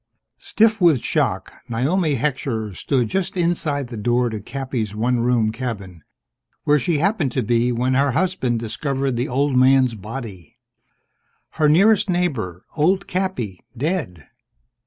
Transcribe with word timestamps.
_Stiff 0.41 0.81
with 0.81 1.01
shock, 1.03 1.53
Naomi 1.69 2.15
Heckscher 2.15 2.73
stood 2.75 3.07
just 3.07 3.37
inside 3.37 3.85
the 3.89 3.97
door 3.97 4.29
to 4.31 4.39
Cappy's 4.41 4.95
one 4.95 5.19
room 5.19 5.51
cabin, 5.51 6.03
where 6.63 6.79
she'd 6.79 6.97
happened 6.97 7.31
to 7.33 7.43
be 7.43 7.71
when 7.71 7.93
her 7.93 8.13
husband 8.13 8.57
discovered 8.59 9.11
the 9.15 9.29
old 9.29 9.55
man's 9.55 9.93
body. 9.93 10.55
Her 11.51 11.69
nearest 11.69 12.09
neighbor 12.09 12.65
old 12.75 13.05
Cappy 13.05 13.63
dead. 13.77 14.27